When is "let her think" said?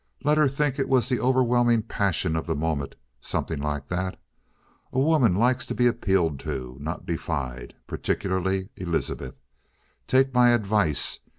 0.23-0.79